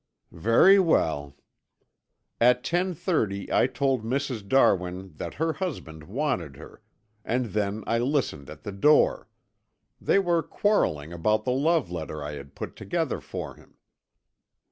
"Very 0.31 0.79
well. 0.79 1.35
At 2.39 2.63
ten 2.63 2.95
thirty 2.95 3.53
I 3.53 3.67
told 3.67 4.03
Mrs. 4.03 4.47
Darwin 4.49 5.13
that 5.17 5.35
her 5.35 5.53
husband 5.53 6.05
wanted 6.05 6.55
her 6.57 6.81
and 7.23 7.45
then 7.53 7.83
I 7.85 7.99
listened 7.99 8.49
at 8.49 8.63
the 8.63 8.71
door. 8.71 9.27
They 10.01 10.17
were 10.17 10.41
quarreling 10.41 11.13
about 11.13 11.43
the 11.45 11.51
love 11.51 11.91
letter 11.91 12.23
I 12.23 12.31
had 12.31 12.55
put 12.55 12.75
together 12.75 13.21
for 13.21 13.53
him." 13.53 13.75